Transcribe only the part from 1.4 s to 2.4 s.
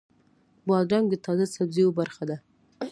سبزیو برخه ده.